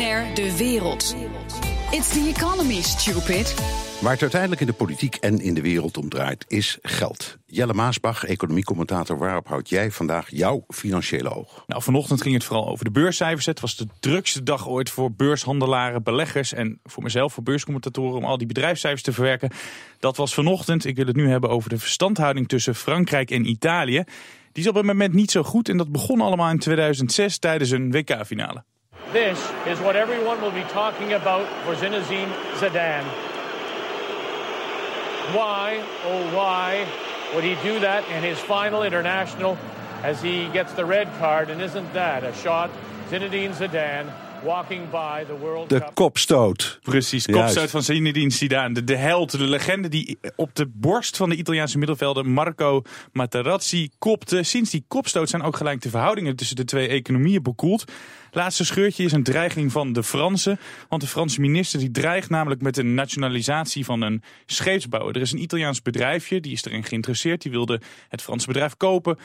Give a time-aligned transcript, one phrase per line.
[0.00, 1.16] BNR De Wereld.
[1.90, 3.54] It's the economy, stupid.
[4.00, 7.36] Waar het uiteindelijk in de politiek en in de wereld om draait, is geld.
[7.46, 11.64] Jelle Maasbach, economiecommentator, waarop houd jij vandaag jouw financiële oog?
[11.66, 13.46] Nou, vanochtend ging het vooral over de beurscijfers.
[13.46, 18.24] Het was de drukste dag ooit voor beurshandelaren, beleggers en voor mezelf, voor beurscommentatoren, om
[18.24, 19.50] al die bedrijfscijfers te verwerken.
[19.98, 20.84] Dat was vanochtend.
[20.84, 24.04] Ik wil het nu hebben over de verstandhouding tussen Frankrijk en Italië.
[24.52, 27.70] Die is op het moment niet zo goed en dat begon allemaal in 2006 tijdens
[27.70, 28.64] een WK-finale.
[29.12, 33.04] This is what everyone will be talking about for Zinedine Zidane.
[35.34, 36.86] Why, oh why,
[37.34, 39.58] would he do that in his final international
[40.04, 41.50] as he gets the red card?
[41.50, 42.70] And isn't that a shot?
[43.08, 46.78] Zinedine Zidane walking by the World De kopstoot.
[46.82, 47.42] Precies, Juist.
[47.42, 48.74] kopstoot van Zinedine Zidane.
[48.74, 52.82] De, de held, de legende die op de borst van de Italiaanse middenvelder Marco
[53.12, 54.42] Materazzi kopte.
[54.42, 57.84] Sinds die kopstoot zijn ook gelijk de verhoudingen tussen de twee economieën bekoeld.
[58.30, 60.58] Laatste scheurtje is een dreiging van de Fransen.
[60.88, 65.14] Want de Franse minister die dreigt namelijk met een nationalisatie van een scheepsbouwer.
[65.14, 67.42] Er is een Italiaans bedrijfje, die is erin geïnteresseerd.
[67.42, 69.18] Die wilde het Franse bedrijf kopen.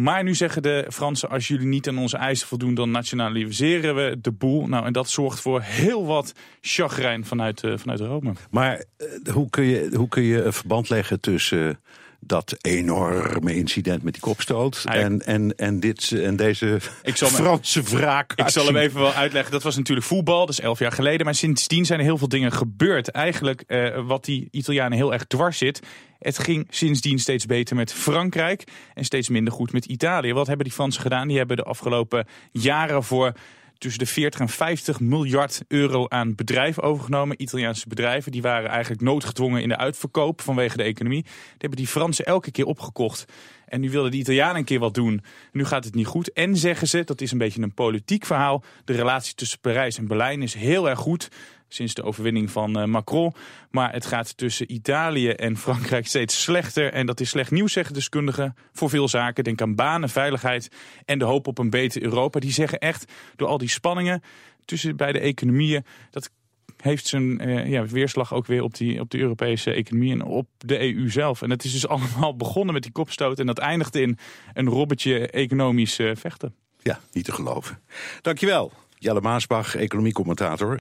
[0.00, 4.18] Maar nu zeggen de Fransen, als jullie niet aan onze eisen voldoen, dan nationaliseren we
[4.20, 4.66] de boel.
[4.66, 8.32] Nou, en dat zorgt voor heel wat chagrijn vanuit, eh, vanuit Rome.
[8.50, 11.74] Maar eh, hoe, kun je, hoe kun je een verband leggen tussen eh,
[12.20, 17.36] dat enorme incident met die kopstoot en, en, en, dit, en deze Ik zal me-
[17.36, 18.32] Franse wraak?
[18.34, 19.52] Ik zal hem even wel uitleggen.
[19.52, 21.24] Dat was natuurlijk voetbal, dat is elf jaar geleden.
[21.24, 23.08] Maar sindsdien zijn er heel veel dingen gebeurd.
[23.08, 25.80] Eigenlijk eh, wat die Italianen heel erg dwars zit.
[26.18, 30.32] Het ging sindsdien steeds beter met Frankrijk en steeds minder goed met Italië.
[30.32, 31.28] Wat hebben die Fransen gedaan?
[31.28, 33.32] Die hebben de afgelopen jaren voor
[33.78, 37.42] tussen de 40 en 50 miljard euro aan bedrijven overgenomen.
[37.42, 38.32] Italiaanse bedrijven.
[38.32, 41.22] Die waren eigenlijk noodgedwongen in de uitverkoop vanwege de economie.
[41.22, 43.24] Die hebben die Fransen elke keer opgekocht.
[43.66, 45.22] En nu wilden de Italianen een keer wat doen.
[45.52, 46.32] Nu gaat het niet goed.
[46.32, 48.64] En zeggen ze, dat is een beetje een politiek verhaal.
[48.84, 51.28] De relatie tussen Parijs en Berlijn is heel erg goed.
[51.68, 53.34] Sinds de overwinning van eh, Macron.
[53.70, 56.92] Maar het gaat tussen Italië en Frankrijk steeds slechter.
[56.92, 58.56] En dat is slecht nieuws, zeggen deskundigen.
[58.72, 59.44] Voor veel zaken.
[59.44, 60.70] Denk aan banen, veiligheid
[61.04, 62.40] en de hoop op een beter Europa.
[62.40, 64.22] Die zeggen echt, door al die spanningen
[64.64, 65.84] tussen beide economieën.
[66.10, 66.30] Dat
[66.76, 70.48] heeft zijn eh, ja, weerslag ook weer op, die, op de Europese economie en op
[70.58, 71.42] de EU zelf.
[71.42, 73.38] En het is dus allemaal begonnen met die kopstoot.
[73.38, 74.18] En dat eindigde in
[74.52, 76.54] een robbertje economisch eh, vechten.
[76.82, 77.78] Ja, niet te geloven.
[78.22, 80.74] Dankjewel, Jelle Maasbach, economiecommentator.